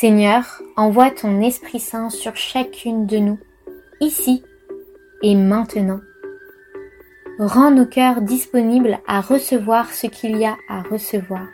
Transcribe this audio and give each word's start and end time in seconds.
Seigneur, 0.00 0.62
envoie 0.76 1.10
ton 1.10 1.40
Esprit 1.40 1.80
Saint 1.80 2.08
sur 2.08 2.36
chacune 2.36 3.06
de 3.06 3.16
nous, 3.16 3.38
ici 4.00 4.44
et 5.24 5.34
maintenant. 5.34 5.98
Rends 7.40 7.72
nos 7.72 7.84
cœurs 7.84 8.22
disponibles 8.22 9.00
à 9.08 9.20
recevoir 9.20 9.92
ce 9.92 10.06
qu'il 10.06 10.38
y 10.38 10.44
a 10.44 10.56
à 10.68 10.82
recevoir. 10.82 11.44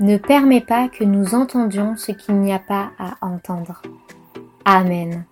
Ne 0.00 0.18
permets 0.18 0.60
pas 0.60 0.90
que 0.90 1.04
nous 1.04 1.34
entendions 1.34 1.96
ce 1.96 2.12
qu'il 2.12 2.34
n'y 2.34 2.52
a 2.52 2.58
pas 2.58 2.90
à 2.98 3.16
entendre. 3.22 3.80
Amen. 4.66 5.24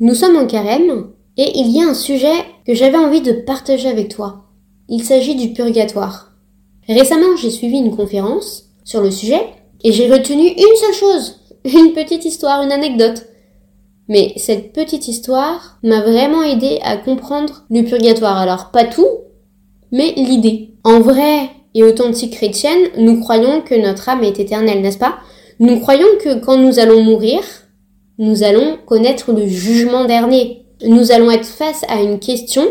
Nous 0.00 0.14
sommes 0.14 0.38
en 0.38 0.48
carême 0.48 1.12
et 1.36 1.56
il 1.60 1.68
y 1.68 1.80
a 1.80 1.86
un 1.86 1.94
sujet 1.94 2.46
que 2.66 2.74
j'avais 2.74 2.98
envie 2.98 3.22
de 3.22 3.44
partager 3.46 3.88
avec 3.88 4.08
toi. 4.08 4.46
Il 4.88 5.04
s'agit 5.04 5.36
du 5.36 5.52
purgatoire. 5.52 6.32
Récemment, 6.88 7.36
j'ai 7.36 7.50
suivi 7.50 7.76
une 7.76 7.94
conférence 7.94 8.65
sur 8.86 9.02
le 9.02 9.10
sujet 9.10 9.40
et 9.84 9.92
j'ai 9.92 10.10
retenu 10.10 10.46
une 10.46 10.76
seule 10.76 10.94
chose, 10.94 11.40
une 11.64 11.92
petite 11.92 12.24
histoire, 12.24 12.62
une 12.62 12.72
anecdote. 12.72 13.26
Mais 14.08 14.32
cette 14.36 14.72
petite 14.72 15.08
histoire 15.08 15.78
m'a 15.82 16.00
vraiment 16.00 16.42
aidé 16.42 16.78
à 16.82 16.96
comprendre 16.96 17.64
le 17.68 17.82
purgatoire. 17.82 18.38
Alors 18.38 18.70
pas 18.70 18.84
tout, 18.84 19.06
mais 19.92 20.14
l'idée. 20.16 20.70
En 20.84 21.00
vrai 21.00 21.50
et 21.74 21.82
authentique 21.82 22.34
chrétienne, 22.34 22.88
nous 22.96 23.20
croyons 23.20 23.60
que 23.60 23.74
notre 23.74 24.08
âme 24.08 24.22
est 24.22 24.38
éternelle, 24.38 24.80
n'est-ce 24.80 24.98
pas? 24.98 25.18
Nous 25.58 25.80
croyons 25.80 26.06
que 26.22 26.38
quand 26.38 26.56
nous 26.56 26.78
allons 26.78 27.02
mourir, 27.02 27.40
nous 28.18 28.44
allons 28.44 28.78
connaître 28.86 29.32
le 29.32 29.46
jugement 29.46 30.04
dernier. 30.04 30.66
Nous 30.86 31.10
allons 31.10 31.30
être 31.30 31.46
face 31.46 31.84
à 31.88 32.00
une 32.00 32.20
question 32.20 32.64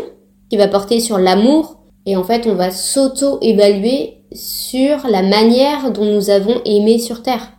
qui 0.48 0.56
va 0.56 0.68
porter 0.68 1.00
sur 1.00 1.18
l'amour 1.18 1.82
et 2.06 2.16
en 2.16 2.24
fait 2.24 2.46
on 2.46 2.54
va 2.54 2.70
s'auto-évaluer 2.70 4.15
sur 4.36 5.08
la 5.08 5.22
manière 5.22 5.90
dont 5.90 6.04
nous 6.04 6.30
avons 6.30 6.60
aimé 6.64 6.98
sur 6.98 7.22
Terre. 7.22 7.52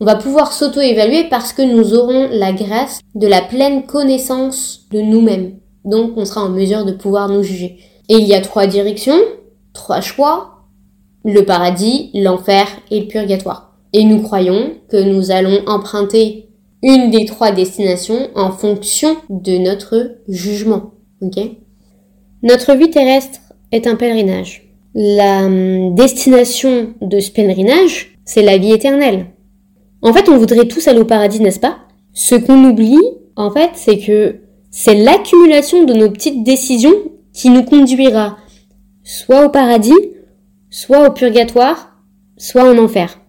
On 0.00 0.04
va 0.04 0.14
pouvoir 0.14 0.52
s'auto-évaluer 0.52 1.24
parce 1.28 1.52
que 1.52 1.62
nous 1.62 1.94
aurons 1.94 2.28
la 2.32 2.52
grâce 2.52 3.00
de 3.14 3.26
la 3.26 3.42
pleine 3.42 3.84
connaissance 3.84 4.86
de 4.90 5.00
nous-mêmes. 5.00 5.58
Donc 5.84 6.12
on 6.16 6.24
sera 6.24 6.42
en 6.42 6.48
mesure 6.48 6.84
de 6.84 6.92
pouvoir 6.92 7.28
nous 7.28 7.42
juger. 7.42 7.78
Et 8.08 8.14
il 8.14 8.26
y 8.26 8.34
a 8.34 8.40
trois 8.40 8.66
directions, 8.66 9.20
trois 9.74 10.00
choix, 10.00 10.66
le 11.24 11.42
paradis, 11.42 12.10
l'enfer 12.14 12.66
et 12.90 13.00
le 13.00 13.06
purgatoire. 13.08 13.76
Et 13.92 14.04
nous 14.04 14.22
croyons 14.22 14.74
que 14.88 14.96
nous 14.96 15.30
allons 15.30 15.60
emprunter 15.66 16.48
une 16.82 17.10
des 17.10 17.26
trois 17.26 17.52
destinations 17.52 18.30
en 18.34 18.52
fonction 18.52 19.16
de 19.28 19.58
notre 19.58 20.16
jugement. 20.28 20.92
Ok? 21.20 21.38
Notre 22.42 22.74
vie 22.74 22.90
terrestre 22.90 23.40
est 23.70 23.86
un 23.86 23.96
pèlerinage 23.96 24.69
la 24.94 25.44
hum, 25.44 25.94
destination 25.94 26.94
de 27.00 27.20
ce 27.20 27.30
pèlerinage, 27.30 28.18
c'est 28.24 28.42
la 28.42 28.58
vie 28.58 28.72
éternelle. 28.72 29.26
En 30.02 30.12
fait, 30.12 30.28
on 30.28 30.38
voudrait 30.38 30.66
tous 30.66 30.88
aller 30.88 31.00
au 31.00 31.04
paradis, 31.04 31.40
n'est-ce 31.40 31.60
pas? 31.60 31.78
Ce 32.12 32.34
qu'on 32.34 32.64
oublie, 32.64 32.98
en 33.36 33.50
fait, 33.50 33.70
c'est 33.74 33.98
que 33.98 34.40
c'est 34.70 34.94
l'accumulation 34.94 35.84
de 35.84 35.92
nos 35.92 36.10
petites 36.10 36.42
décisions 36.42 36.94
qui 37.32 37.50
nous 37.50 37.64
conduira 37.64 38.36
soit 39.02 39.44
au 39.46 39.48
paradis, 39.48 39.92
soit 40.70 41.08
au 41.08 41.12
purgatoire, 41.12 41.96
soit 42.36 42.64
en 42.64 42.78
enfer. 42.78 43.20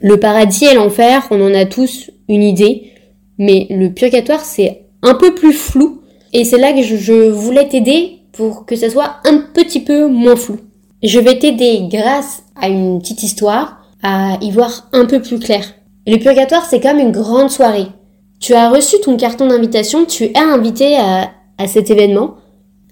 Le 0.00 0.18
paradis 0.18 0.66
et 0.66 0.74
l'enfer, 0.74 1.26
on 1.30 1.40
en 1.40 1.54
a 1.54 1.64
tous 1.64 2.10
une 2.28 2.42
idée, 2.42 2.92
mais 3.38 3.66
le 3.70 3.92
purgatoire, 3.92 4.44
c'est 4.44 4.86
un 5.02 5.14
peu 5.14 5.34
plus 5.34 5.52
flou, 5.52 6.02
et 6.32 6.44
c'est 6.44 6.58
là 6.58 6.72
que 6.72 6.82
je 6.82 7.30
voulais 7.30 7.68
t'aider 7.68 8.23
pour 8.36 8.66
que 8.66 8.76
ça 8.76 8.90
soit 8.90 9.16
un 9.24 9.38
petit 9.38 9.80
peu 9.80 10.06
moins 10.06 10.36
flou. 10.36 10.58
Je 11.02 11.18
vais 11.20 11.38
t'aider 11.38 11.86
grâce 11.90 12.42
à 12.60 12.68
une 12.68 13.00
petite 13.00 13.22
histoire 13.22 13.78
à 14.02 14.38
y 14.40 14.50
voir 14.50 14.88
un 14.92 15.06
peu 15.06 15.20
plus 15.20 15.38
clair. 15.38 15.64
Le 16.06 16.18
purgatoire, 16.18 16.64
c'est 16.64 16.80
comme 16.80 16.98
une 16.98 17.12
grande 17.12 17.50
soirée. 17.50 17.86
Tu 18.40 18.52
as 18.54 18.68
reçu 18.68 18.96
ton 19.02 19.16
carton 19.16 19.46
d'invitation, 19.46 20.04
tu 20.04 20.24
es 20.24 20.38
invité 20.38 20.96
à, 20.96 21.30
à 21.58 21.66
cet 21.66 21.90
événement. 21.90 22.34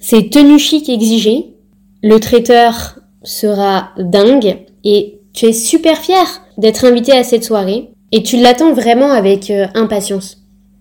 C'est 0.00 0.31
tenue 0.31 0.58
chic 0.58 0.88
exigé. 0.88 1.54
Le 2.02 2.19
traiteur 2.19 2.98
sera 3.22 3.91
dingue 3.98 4.58
et 4.84 5.20
tu 5.32 5.47
es 5.47 5.52
super 5.52 5.98
fier 5.98 6.26
d'être 6.58 6.84
invité 6.84 7.12
à 7.12 7.25
cette 7.25 7.44
soirée 7.44 7.91
et 8.12 8.22
tu 8.22 8.36
l'attends 8.36 8.72
vraiment 8.72 9.10
avec 9.10 9.50
euh, 9.50 9.66
impatience. 9.75 10.38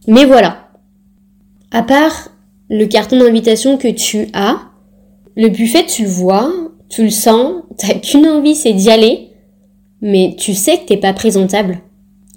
Mais 0.08 0.26
voilà. 0.26 0.70
À 1.72 1.84
part 1.84 2.30
le 2.72 2.86
carton 2.86 3.20
d'invitation 3.20 3.78
que 3.78 3.90
tu 3.90 4.30
as. 4.34 4.62
Le 5.36 5.50
buffet, 5.50 5.86
tu 5.86 6.04
le 6.04 6.10
vois, 6.10 6.52
tu 6.90 7.04
le 7.04 7.10
sens, 7.10 7.64
t'as 7.78 7.96
qu'une 7.96 8.26
envie, 8.26 8.56
c'est 8.56 8.72
d'y 8.72 8.90
aller, 8.90 9.30
mais 10.02 10.36
tu 10.40 10.54
sais 10.54 10.78
que 10.78 10.86
t'es 10.86 10.98
pas 10.98 11.14
présentable. 11.14 11.80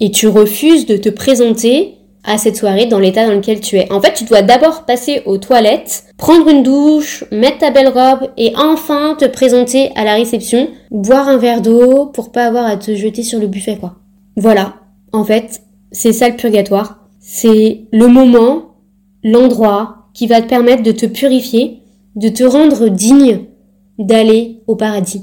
Et 0.01 0.11
tu 0.11 0.27
refuses 0.27 0.85
de 0.85 0.97
te 0.97 1.07
présenter 1.07 1.95
à 2.25 2.37
cette 2.37 2.57
soirée 2.57 2.85
dans 2.85 2.99
l'état 2.99 3.25
dans 3.25 3.33
lequel 3.33 3.61
tu 3.61 3.77
es. 3.77 3.89
En 3.93 4.01
fait, 4.01 4.13
tu 4.13 4.25
dois 4.25 4.41
d'abord 4.41 4.83
passer 4.83 5.21
aux 5.25 5.37
toilettes, 5.37 6.03
prendre 6.17 6.49
une 6.49 6.63
douche, 6.63 7.23
mettre 7.31 7.59
ta 7.59 7.71
belle 7.71 7.87
robe 7.87 8.29
et 8.35 8.51
enfin 8.57 9.15
te 9.17 9.25
présenter 9.25 9.91
à 9.95 10.03
la 10.03 10.15
réception, 10.15 10.67
boire 10.91 11.29
un 11.29 11.37
verre 11.37 11.61
d'eau 11.61 12.07
pour 12.07 12.33
pas 12.33 12.45
avoir 12.45 12.65
à 12.65 12.75
te 12.75 12.93
jeter 12.93 13.23
sur 13.23 13.39
le 13.39 13.47
buffet, 13.47 13.77
quoi. 13.77 13.95
Voilà. 14.35 14.75
En 15.13 15.23
fait, 15.23 15.61
c'est 15.93 16.11
ça 16.11 16.27
le 16.27 16.35
purgatoire. 16.35 17.07
C'est 17.19 17.85
le 17.93 18.07
moment, 18.07 18.75
l'endroit, 19.23 20.04
qui 20.15 20.25
va 20.25 20.41
te 20.41 20.47
permettre 20.47 20.81
de 20.81 20.91
te 20.91 21.05
purifier, 21.05 21.81
de 22.15 22.29
te 22.29 22.43
rendre 22.43 22.87
digne 22.87 23.41
d'aller 23.99 24.61
au 24.65 24.75
paradis. 24.75 25.21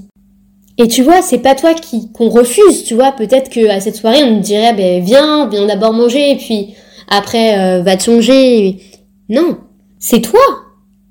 Et 0.78 0.86
tu 0.86 1.02
vois, 1.02 1.20
c'est 1.20 1.38
pas 1.38 1.54
toi 1.54 1.74
qui 1.74 2.12
qu'on 2.12 2.28
refuse, 2.28 2.84
tu 2.84 2.94
vois, 2.94 3.12
peut-être 3.12 3.50
que 3.50 3.68
à 3.68 3.80
cette 3.80 3.96
soirée 3.96 4.22
on 4.22 4.36
te 4.36 4.44
dirait 4.44 4.74
ben 4.74 5.02
viens, 5.02 5.48
viens 5.48 5.66
d'abord 5.66 5.92
manger 5.92 6.36
puis 6.36 6.74
après 7.08 7.58
euh, 7.58 7.82
va 7.82 7.96
te 7.96 8.04
changer. 8.04 8.80
Non, 9.28 9.58
c'est 9.98 10.20
toi 10.20 10.40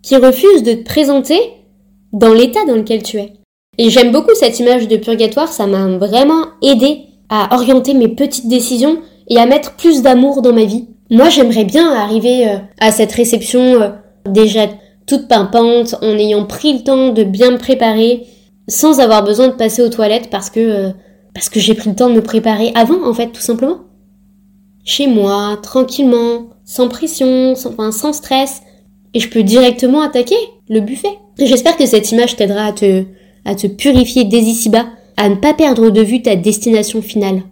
qui 0.02 0.16
refuses 0.16 0.64
de 0.64 0.74
te 0.74 0.84
présenter 0.84 1.40
dans 2.14 2.34
l'état 2.34 2.66
dans 2.66 2.76
lequel 2.76 3.04
tu 3.04 3.18
es. 3.18 3.34
Et 3.78 3.90
j'aime 3.90 4.12
beaucoup 4.12 4.36
cette 4.36 4.60
image 4.60 4.88
de 4.88 4.98
purgatoire, 4.98 5.48
ça 5.48 5.68
m'a 5.68 5.88
vraiment 5.98 6.46
aidé 6.62 7.02
à 7.30 7.56
orienter 7.56 7.94
mes 7.94 8.10
petites 8.10 8.48
décisions 8.48 9.00
et 9.30 9.38
à 9.38 9.46
mettre 9.46 9.76
plus 9.76 10.02
d'amour 10.02 10.42
dans 10.42 10.54
ma 10.54 10.66
vie. 10.66 10.88
Moi, 11.12 11.28
j'aimerais 11.28 11.66
bien 11.66 11.92
arriver 11.94 12.48
euh, 12.48 12.58
à 12.80 12.94
cette 12.94 13.12
réception 13.12 13.82
euh, 13.82 13.90
déjà 14.26 14.68
toute 15.06 15.28
pimpante, 15.28 15.96
en 16.02 16.18
ayant 16.18 16.46
pris 16.46 16.72
le 16.72 16.84
temps 16.84 17.10
de 17.10 17.24
bien 17.24 17.52
me 17.52 17.58
préparer, 17.58 18.24
sans 18.70 19.02
avoir 19.02 19.22
besoin 19.22 19.50
de 19.50 19.54
passer 19.54 19.82
aux 19.82 19.90
toilettes 19.90 20.30
parce 20.30 20.50
que 20.50 20.60
euh, 20.60 20.92
parce 21.34 21.50
que 21.50 21.60
j'ai 21.60 21.74
pris 21.74 21.90
le 21.90 21.96
temps 21.96 22.10
de 22.10 22.16
me 22.16 22.22
préparer 22.22 22.72
avant, 22.76 23.06
en 23.06 23.14
fait, 23.14 23.28
tout 23.28 23.42
simplement. 23.42 23.80
Chez 24.86 25.08
moi, 25.08 25.58
tranquillement, 25.62 26.48
sans 26.66 26.88
pression, 26.88 27.56
sans, 27.56 27.72
enfin, 27.72 27.92
sans 27.92 28.14
stress, 28.14 28.62
et 29.14 29.20
je 29.20 29.30
peux 29.30 29.44
directement 29.44 30.02
attaquer 30.02 30.36
le 30.70 30.80
buffet. 30.80 31.20
J'espère 31.38 31.76
que 31.76 31.86
cette 31.86 32.12
image 32.12 32.38
t'aidera 32.38 32.66
à 32.66 32.72
te, 32.72 33.04
à 33.44 33.56
te 33.56 33.68
purifier 33.68 34.24
dès 34.24 34.40
ici-bas, 34.40 34.88
à 35.18 35.28
ne 35.28 35.36
pas 35.36 35.54
perdre 35.54 35.90
de 35.90 36.02
vue 36.02 36.22
ta 36.22 36.36
destination 36.36 37.02
finale. 37.02 37.44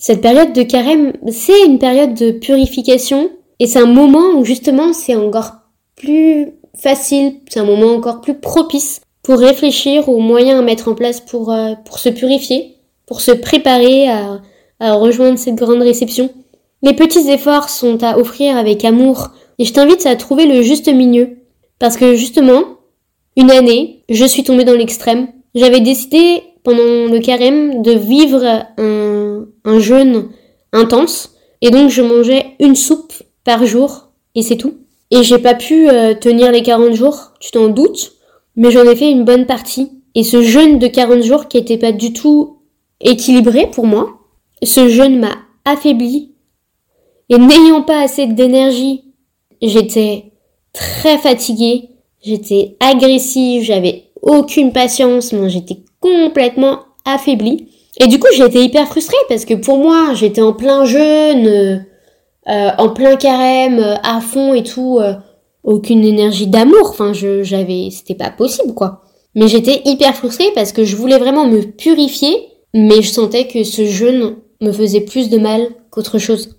Cette 0.00 0.22
période 0.22 0.54
de 0.54 0.62
carême, 0.62 1.12
c'est 1.30 1.66
une 1.66 1.78
période 1.78 2.14
de 2.14 2.30
purification 2.30 3.28
et 3.58 3.66
c'est 3.66 3.80
un 3.80 3.84
moment 3.84 4.30
où 4.34 4.46
justement 4.46 4.94
c'est 4.94 5.14
encore 5.14 5.52
plus 5.94 6.54
facile, 6.74 7.34
c'est 7.50 7.60
un 7.60 7.66
moment 7.66 7.92
encore 7.92 8.22
plus 8.22 8.32
propice 8.32 9.02
pour 9.22 9.38
réfléchir 9.38 10.08
aux 10.08 10.20
moyens 10.20 10.58
à 10.58 10.62
mettre 10.62 10.88
en 10.88 10.94
place 10.94 11.20
pour, 11.20 11.52
euh, 11.52 11.74
pour 11.84 11.98
se 11.98 12.08
purifier, 12.08 12.76
pour 13.04 13.20
se 13.20 13.30
préparer 13.30 14.08
à, 14.08 14.40
à 14.80 14.94
rejoindre 14.94 15.38
cette 15.38 15.56
grande 15.56 15.82
réception. 15.82 16.30
Les 16.80 16.94
petits 16.94 17.28
efforts 17.28 17.68
sont 17.68 18.02
à 18.02 18.16
offrir 18.16 18.56
avec 18.56 18.86
amour 18.86 19.32
et 19.58 19.66
je 19.66 19.74
t'invite 19.74 20.06
à 20.06 20.16
trouver 20.16 20.46
le 20.46 20.62
juste 20.62 20.88
milieu. 20.88 21.36
Parce 21.78 21.98
que 21.98 22.14
justement, 22.14 22.62
une 23.36 23.50
année, 23.50 24.02
je 24.08 24.24
suis 24.24 24.44
tombée 24.44 24.64
dans 24.64 24.72
l'extrême. 24.72 25.28
J'avais 25.54 25.80
décidé 25.80 26.42
pendant 26.62 27.06
le 27.12 27.18
carême 27.20 27.82
de 27.82 27.92
vivre 27.92 28.64
un, 28.78 29.19
un 29.64 29.78
jeûne 29.78 30.28
intense. 30.72 31.34
Et 31.62 31.70
donc 31.70 31.90
je 31.90 32.02
mangeais 32.02 32.56
une 32.58 32.76
soupe 32.76 33.12
par 33.44 33.66
jour 33.66 34.08
et 34.34 34.42
c'est 34.42 34.56
tout. 34.56 34.74
Et 35.10 35.22
j'ai 35.22 35.38
pas 35.38 35.54
pu 35.54 35.88
euh, 35.88 36.14
tenir 36.14 36.52
les 36.52 36.62
40 36.62 36.94
jours, 36.94 37.32
tu 37.40 37.50
t'en 37.50 37.68
doutes, 37.68 38.12
mais 38.56 38.70
j'en 38.70 38.84
ai 38.84 38.94
fait 38.94 39.10
une 39.10 39.24
bonne 39.24 39.46
partie. 39.46 39.90
Et 40.14 40.24
ce 40.24 40.42
jeûne 40.42 40.78
de 40.78 40.86
40 40.86 41.22
jours 41.22 41.48
qui 41.48 41.58
était 41.58 41.78
pas 41.78 41.92
du 41.92 42.12
tout 42.12 42.58
équilibré 43.00 43.68
pour 43.70 43.86
moi, 43.86 44.20
ce 44.62 44.88
jeûne 44.88 45.18
m'a 45.18 45.36
affaibli 45.64 46.34
Et 47.28 47.38
n'ayant 47.38 47.82
pas 47.82 48.02
assez 48.02 48.26
d'énergie, 48.26 49.04
j'étais 49.62 50.32
très 50.72 51.18
fatiguée, 51.18 51.90
j'étais 52.22 52.76
agressive, 52.80 53.62
j'avais 53.62 54.10
aucune 54.22 54.72
patience, 54.72 55.34
j'étais 55.48 55.78
complètement 56.00 56.80
affaiblie. 57.04 57.68
Et 58.02 58.06
du 58.06 58.18
coup, 58.18 58.28
j'étais 58.34 58.64
hyper 58.64 58.88
frustrée 58.88 59.18
parce 59.28 59.44
que 59.44 59.52
pour 59.52 59.76
moi, 59.76 60.14
j'étais 60.14 60.40
en 60.40 60.54
plein 60.54 60.86
jeûne, 60.86 61.46
euh, 61.46 61.76
euh, 62.48 62.70
en 62.78 62.88
plein 62.88 63.16
carême, 63.16 63.78
euh, 63.78 63.96
à 64.02 64.22
fond 64.22 64.54
et 64.54 64.62
tout, 64.62 64.98
aucune 65.62 66.04
énergie 66.04 66.46
d'amour. 66.46 66.88
Enfin, 66.88 67.12
je, 67.12 67.42
j'avais, 67.42 67.90
c'était 67.90 68.14
pas 68.14 68.30
possible 68.30 68.72
quoi. 68.72 69.02
Mais 69.34 69.48
j'étais 69.48 69.82
hyper 69.84 70.16
frustrée 70.16 70.50
parce 70.54 70.72
que 70.72 70.84
je 70.84 70.96
voulais 70.96 71.18
vraiment 71.18 71.46
me 71.46 71.60
purifier, 71.60 72.48
mais 72.72 73.02
je 73.02 73.10
sentais 73.10 73.46
que 73.46 73.62
ce 73.64 73.84
jeûne 73.84 74.36
me 74.62 74.72
faisait 74.72 75.02
plus 75.02 75.28
de 75.28 75.36
mal 75.36 75.68
qu'autre 75.90 76.18
chose. 76.18 76.56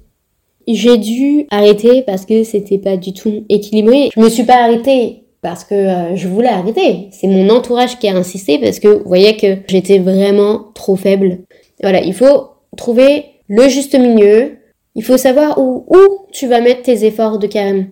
J'ai 0.67 0.97
dû 0.97 1.47
arrêter 1.49 2.03
parce 2.03 2.27
que 2.27 2.43
c'était 2.43 2.77
pas 2.77 2.97
du 2.97 3.13
tout 3.13 3.45
équilibré. 3.49 4.11
Je 4.15 4.21
me 4.21 4.29
suis 4.29 4.43
pas 4.43 4.63
arrêtée 4.63 5.23
parce 5.41 5.63
que 5.63 5.73
euh, 5.73 6.15
je 6.15 6.27
voulais 6.27 6.49
arrêter. 6.49 7.09
C'est 7.11 7.27
mon 7.27 7.49
entourage 7.49 7.99
qui 7.99 8.07
a 8.07 8.15
insisté 8.15 8.59
parce 8.59 8.79
que 8.79 9.03
voyez 9.05 9.37
que 9.37 9.57
j'étais 9.67 9.99
vraiment 9.99 10.71
trop 10.75 10.95
faible. 10.95 11.39
Voilà, 11.81 12.01
il 12.01 12.13
faut 12.13 12.51
trouver 12.77 13.25
le 13.47 13.67
juste 13.67 13.95
milieu. 13.95 14.57
Il 14.95 15.03
faut 15.03 15.17
savoir 15.17 15.57
où, 15.57 15.85
où 15.87 16.27
tu 16.31 16.47
vas 16.47 16.61
mettre 16.61 16.83
tes 16.83 17.05
efforts 17.05 17.39
de 17.39 17.47
carême. 17.47 17.89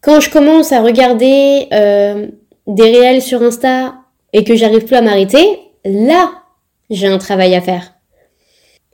Quand 0.00 0.20
je 0.20 0.30
commence 0.30 0.72
à 0.72 0.82
regarder 0.82 1.66
euh, 1.72 2.28
des 2.66 2.82
réels 2.84 3.22
sur 3.22 3.42
Insta 3.42 3.94
et 4.32 4.44
que 4.44 4.54
j'arrive 4.54 4.84
plus 4.84 4.96
à 4.96 5.02
m'arrêter, 5.02 5.58
là, 5.84 6.30
j'ai 6.90 7.06
un 7.06 7.18
travail 7.18 7.54
à 7.54 7.60
faire. 7.60 7.94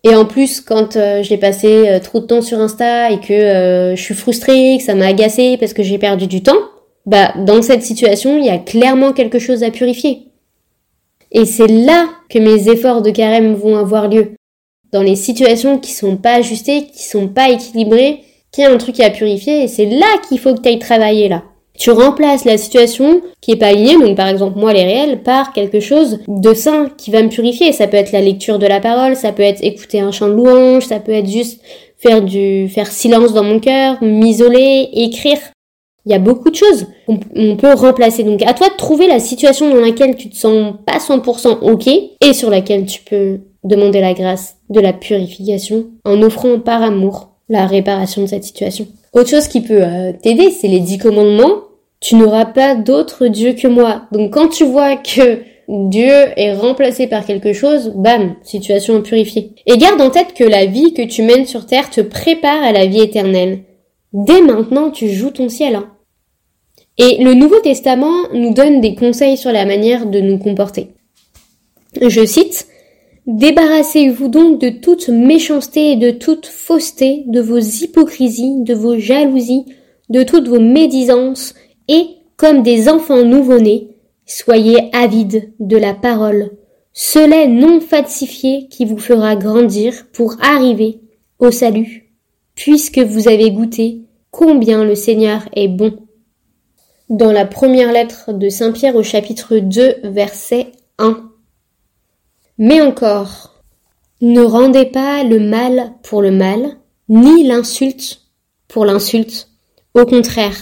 Et 0.05 0.15
en 0.15 0.25
plus, 0.25 0.61
quand 0.61 0.97
euh, 0.97 1.23
j'ai 1.23 1.37
passé 1.37 1.89
euh, 1.89 2.01
trop 2.01 2.21
de 2.21 2.27
temps 2.27 2.43
sur 2.43 2.59
Insta 2.59 3.11
et 3.11 3.21
que 3.21 3.95
je 3.95 4.03
suis 4.03 4.15
frustrée, 4.15 4.77
que 4.79 4.85
ça 4.85 4.95
m'a 4.95 5.07
agacée 5.07 5.57
parce 5.59 5.75
que 5.75 5.83
j'ai 5.83 5.99
perdu 5.99 6.27
du 6.27 6.43
temps, 6.43 6.59
bah 7.07 7.33
dans 7.37 7.63
cette 7.63 7.83
situation, 7.83 8.39
il 8.39 8.47
y 8.47 8.51
a 8.51 8.59
clairement 8.59 9.13
quelque 9.13 9.39
chose 9.39 9.63
à 9.63 9.71
purifier. 9.71 10.29
Et 11.31 11.45
c'est 11.45 11.69
là 11.69 12.09
que 12.29 12.39
mes 12.39 12.69
efforts 12.69 13.03
de 13.03 13.11
carême 13.11 13.55
vont 13.55 13.77
avoir 13.77 14.09
lieu. 14.09 14.33
Dans 14.93 15.03
les 15.03 15.17
situations 15.17 15.79
qui 15.79 15.93
sont 15.93 16.17
pas 16.17 16.35
ajustées, 16.35 16.87
qui 16.93 17.05
sont 17.05 17.29
pas 17.29 17.49
équilibrées, 17.51 18.21
qu'il 18.53 18.65
y 18.65 18.67
a 18.67 18.71
un 18.71 18.77
truc 18.77 19.01
à 19.01 19.11
purifier 19.11 19.65
et 19.65 19.69
c'est 19.69 19.87
là 19.87 20.07
qu'il 20.29 20.39
faut 20.39 20.55
que 20.55 20.61
tu 20.61 20.69
ailles 20.69 20.79
travailler 20.79 21.29
là. 21.29 21.43
Tu 21.79 21.91
remplaces 21.91 22.45
la 22.45 22.59
situation 22.59 23.23
qui 23.41 23.53
est 23.53 23.57
pas 23.57 23.69
alignée, 23.69 23.97
donc 23.97 24.15
par 24.15 24.29
exemple 24.29 24.59
moi 24.59 24.75
les 24.75 24.85
réels, 24.85 25.23
par 25.23 25.55
quelque 25.55 25.81
chose 25.81 26.21
de 26.29 26.53
sain 26.53 26.91
qui 26.99 27.11
va 27.11 27.23
me 27.23 27.31
purifier. 27.31 27.73
Ça 27.73 27.87
peut 27.89 27.97
être 27.97 28.13
la 28.13 28.21
lecture 28.21 28.59
de 28.59 28.67
la 28.67 28.79
parole, 28.79 29.17
ça 29.17 29.33
peut 29.33 29.43
être 29.43 29.65
écouter 29.65 30.01
un 30.01 30.13
chant 30.13 30.29
de 30.29 30.35
louange, 30.35 30.85
ça 30.85 31.01
peut 31.01 31.13
être 31.13 31.29
juste 31.29 31.63
faire 31.97 32.21
du 32.21 32.69
faire 32.69 32.89
silence 32.89 33.33
dans 33.33 33.43
mon 33.43 33.59
cœur, 33.59 33.97
m'isoler, 34.03 34.91
écrire. 34.93 35.39
Il 36.05 36.13
y 36.13 36.15
a 36.15 36.19
beaucoup 36.19 36.51
de 36.51 36.57
choses 36.57 36.87
qu'on 37.07 37.21
on 37.35 37.57
peut 37.57 37.75
remplacer. 37.75 38.25
Donc 38.25 38.43
à 38.43 38.55
toi 38.55 38.69
de 38.69 38.77
trouver 38.77 39.07
la 39.07 39.21
situation 39.21 39.71
dans 39.71 39.81
laquelle 39.81 40.17
tu 40.17 40.29
te 40.29 40.37
sens 40.37 40.75
pas 40.85 40.99
100% 40.99 41.59
ok 41.61 41.89
et 41.89 42.33
sur 42.33 42.51
laquelle 42.51 42.87
tu 42.87 43.03
peux 43.03 43.41
demander 43.65 44.01
la 44.01 44.15
grâce 44.15 44.57
de 44.71 44.81
la 44.81 44.93
purification 44.93 45.87
en 46.05 46.21
offrant 46.23 46.59
par 46.59 46.83
amour 46.83 47.29
la 47.49 47.67
réparation 47.67 48.23
de 48.23 48.27
cette 48.27 48.45
situation. 48.45 48.87
Autre 49.13 49.31
chose 49.31 49.47
qui 49.47 49.61
peut 49.61 49.83
euh, 49.83 50.13
t'aider, 50.21 50.51
c'est 50.51 50.69
les 50.69 50.81
dix 50.81 50.99
commandements. 50.99 51.65
Tu 52.01 52.17
n'auras 52.17 52.47
pas 52.47 52.75
d'autre 52.75 53.29
Dieu 53.29 53.53
que 53.53 53.69
moi. 53.69 54.03
Donc 54.11 54.33
quand 54.33 54.49
tu 54.49 54.65
vois 54.65 54.97
que 54.97 55.43
Dieu 55.69 56.13
est 56.37 56.55
remplacé 56.55 57.07
par 57.07 57.25
quelque 57.25 57.53
chose, 57.53 57.93
bam, 57.95 58.35
situation 58.43 59.01
purifiée. 59.03 59.53
Et 59.67 59.79
garde 59.79 60.01
en 60.01 60.11
tête 60.11 60.35
que 60.35 60.45
la 60.45 60.67
vie 60.67 60.93
que 60.93 61.03
tu 61.03 61.23
mènes 61.23 61.47
sur 61.47 61.67
terre 61.67 61.91
te 61.91 62.01
prépare 62.01 62.63
à 62.63 62.73
la 62.73 62.87
vie 62.87 63.01
éternelle. 63.01 63.61
Dès 64.13 64.43
maintenant, 64.43 64.91
tu 64.91 65.09
joues 65.09 65.31
ton 65.31 65.49
ciel. 65.49 65.77
Hein. 65.77 65.92
Et 66.99 67.23
le 67.23 67.35
Nouveau 67.35 67.59
Testament 67.61 68.29
nous 68.35 68.53
donne 68.53 68.81
des 68.81 68.95
conseils 68.95 69.37
sur 69.37 69.53
la 69.53 69.65
manière 69.65 70.07
de 70.07 70.21
nous 70.21 70.39
comporter. 70.39 70.89
Je 72.01 72.25
cite, 72.25 72.67
Débarrassez-vous 73.27 74.27
donc 74.27 74.61
de 74.61 74.69
toute 74.69 75.09
méchanceté 75.09 75.93
et 75.93 75.97
de 75.97 76.11
toute 76.11 76.47
fausseté, 76.47 77.23
de 77.27 77.41
vos 77.41 77.59
hypocrisies, 77.59 78.63
de 78.63 78.75
vos 78.75 78.99
jalousies, 78.99 79.67
de 80.09 80.25
toutes 80.25 80.49
vos 80.49 80.61
médisances, 80.61 81.55
et, 81.87 82.07
comme 82.37 82.63
des 82.63 82.89
enfants 82.89 83.25
nouveau-nés, 83.25 83.97
soyez 84.27 84.91
avides 84.93 85.53
de 85.61 85.77
la 85.77 85.95
parole, 85.95 86.51
ce 86.93 87.19
lait 87.19 87.47
non 87.47 87.81
falsifié 87.81 88.67
qui 88.69 88.85
vous 88.85 88.99
fera 88.99 89.37
grandir 89.37 90.07
pour 90.13 90.37
arriver 90.43 91.01
au 91.39 91.53
salut, 91.53 92.13
puisque 92.57 92.99
vous 92.99 93.29
avez 93.29 93.53
goûté 93.53 94.03
combien 94.33 94.85
le 94.85 94.97
Seigneur 94.97 95.49
est 95.55 95.69
bon. 95.69 95.97
Dans 97.13 97.31
la 97.31 97.45
première 97.45 97.93
lettre 97.93 98.33
de 98.33 98.49
Saint 98.49 98.73
Pierre 98.73 98.97
au 98.97 99.03
chapitre 99.03 99.59
2, 99.59 99.97
verset 100.03 100.73
1. 100.97 101.31
Mais 102.57 102.81
encore, 102.81 103.63
ne 104.23 104.41
rendez 104.41 104.87
pas 104.87 105.23
le 105.23 105.39
mal 105.39 105.93
pour 106.03 106.23
le 106.23 106.31
mal, 106.31 106.79
ni 107.11 107.45
l'insulte 107.45 108.23
pour 108.67 108.87
l'insulte. 108.87 109.51
Au 109.93 110.07
contraire, 110.07 110.57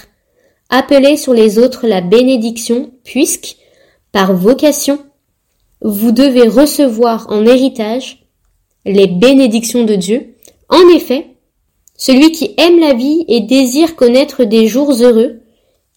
appelez 0.70 1.16
sur 1.16 1.34
les 1.34 1.60
autres 1.60 1.86
la 1.86 2.00
bénédiction, 2.00 2.90
puisque, 3.04 3.56
par 4.10 4.34
vocation, 4.34 4.98
vous 5.82 6.10
devez 6.10 6.48
recevoir 6.48 7.28
en 7.30 7.46
héritage 7.46 8.26
les 8.84 9.06
bénédictions 9.06 9.84
de 9.84 9.94
Dieu. 9.94 10.34
En 10.68 10.88
effet, 10.96 11.28
celui 11.96 12.32
qui 12.32 12.56
aime 12.56 12.80
la 12.80 12.94
vie 12.94 13.24
et 13.28 13.38
désire 13.38 13.94
connaître 13.94 14.42
des 14.42 14.66
jours 14.66 14.92
heureux, 15.00 15.39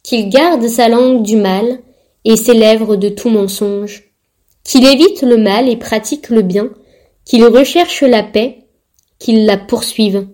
qu'il 0.03 0.29
garde 0.29 0.67
sa 0.67 0.89
langue 0.89 1.23
du 1.23 1.37
mal 1.37 1.79
et 2.25 2.35
ses 2.35 2.53
lèvres 2.53 2.95
de 2.95 3.09
tout 3.09 3.29
mensonge 3.29 4.13
qu'il 4.63 4.85
évite 4.85 5.21
le 5.21 5.37
mal 5.37 5.69
et 5.69 5.77
pratique 5.77 6.29
le 6.29 6.41
bien, 6.41 6.69
qu'il 7.25 7.45
recherche 7.45 8.01
la 8.03 8.23
paix, 8.23 8.65
qu'il 9.19 9.45
la 9.45 9.57
poursuive. 9.57 10.27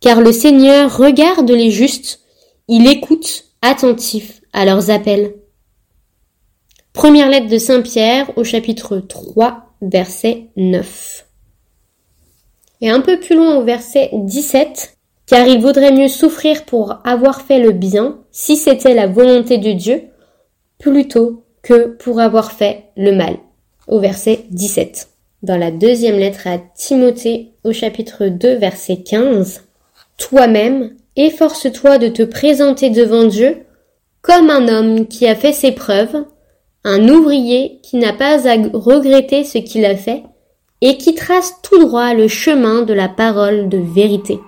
Car 0.00 0.20
le 0.20 0.32
Seigneur 0.32 0.96
regarde 0.96 1.50
les 1.50 1.70
justes, 1.70 2.20
il 2.68 2.86
écoute 2.86 3.44
attentif 3.62 4.40
à 4.52 4.64
leurs 4.64 4.90
appels. 4.90 5.34
Première 6.92 7.28
lettre 7.28 7.48
de 7.48 7.58
Saint 7.58 7.82
Pierre 7.82 8.30
au 8.36 8.44
chapitre 8.44 8.98
3, 8.98 9.74
verset 9.82 10.48
9. 10.56 11.26
Et 12.80 12.90
un 12.90 13.00
peu 13.00 13.20
plus 13.20 13.36
loin 13.36 13.56
au 13.56 13.64
verset 13.64 14.10
17, 14.12 14.95
car 15.26 15.46
il 15.46 15.60
vaudrait 15.60 15.92
mieux 15.92 16.08
souffrir 16.08 16.64
pour 16.64 16.98
avoir 17.04 17.42
fait 17.42 17.58
le 17.58 17.72
bien, 17.72 18.18
si 18.30 18.56
c'était 18.56 18.94
la 18.94 19.06
volonté 19.06 19.58
de 19.58 19.72
Dieu, 19.72 20.04
plutôt 20.78 21.42
que 21.62 21.86
pour 21.88 22.20
avoir 22.20 22.52
fait 22.52 22.84
le 22.96 23.12
mal 23.12 23.36
au 23.88 23.98
verset 23.98 24.44
17. 24.50 25.08
Dans 25.42 25.56
la 25.56 25.70
deuxième 25.70 26.16
lettre 26.16 26.46
à 26.46 26.58
Timothée 26.58 27.52
au 27.64 27.72
chapitre 27.72 28.26
2 28.26 28.54
verset 28.54 28.98
15, 28.98 29.64
Toi-même, 30.16 30.94
efforce-toi 31.16 31.98
de 31.98 32.08
te 32.08 32.22
présenter 32.22 32.90
devant 32.90 33.24
Dieu 33.24 33.58
comme 34.22 34.50
un 34.50 34.68
homme 34.68 35.06
qui 35.06 35.26
a 35.26 35.34
fait 35.34 35.52
ses 35.52 35.72
preuves, 35.72 36.24
un 36.84 37.08
ouvrier 37.08 37.80
qui 37.82 37.96
n'a 37.96 38.12
pas 38.12 38.48
à 38.48 38.56
regretter 38.72 39.44
ce 39.44 39.58
qu'il 39.58 39.84
a 39.84 39.96
fait 39.96 40.24
et 40.80 40.96
qui 40.98 41.14
trace 41.14 41.54
tout 41.62 41.78
droit 41.78 42.14
le 42.14 42.28
chemin 42.28 42.82
de 42.82 42.92
la 42.92 43.08
parole 43.08 43.68
de 43.68 43.78
vérité. 43.78 44.38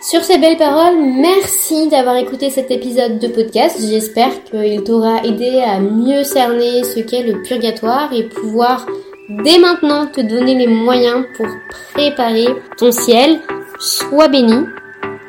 Sur 0.00 0.22
ces 0.22 0.38
belles 0.38 0.56
paroles, 0.56 0.96
merci 0.96 1.88
d'avoir 1.88 2.14
écouté 2.16 2.50
cet 2.50 2.70
épisode 2.70 3.18
de 3.18 3.26
podcast. 3.26 3.78
J'espère 3.80 4.44
qu'il 4.44 4.84
t'aura 4.84 5.24
aidé 5.24 5.60
à 5.60 5.80
mieux 5.80 6.22
cerner 6.22 6.84
ce 6.84 7.00
qu'est 7.00 7.24
le 7.24 7.42
purgatoire 7.42 8.12
et 8.12 8.28
pouvoir 8.28 8.86
dès 9.42 9.58
maintenant 9.58 10.06
te 10.06 10.20
donner 10.20 10.54
les 10.54 10.68
moyens 10.68 11.24
pour 11.36 11.48
préparer 11.94 12.46
ton 12.76 12.92
ciel. 12.92 13.40
Sois 13.80 14.28
béni. 14.28 14.66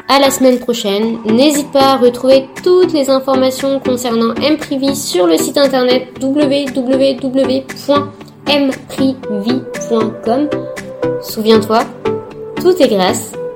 À 0.07 0.19
la 0.19 0.29
semaine 0.29 0.59
prochaine. 0.59 1.17
N'hésite 1.25 1.71
pas 1.71 1.93
à 1.93 1.97
retrouver 1.97 2.47
toutes 2.63 2.93
les 2.93 3.09
informations 3.09 3.79
concernant 3.79 4.35
MPrivy 4.35 4.95
sur 4.95 5.25
le 5.25 5.37
site 5.37 5.57
internet 5.57 6.09
www.mprivy.com. 6.21 7.29
Souviens-toi, 11.21 11.79
tout 12.61 12.81
est 12.81 12.87
grâce 12.87 13.33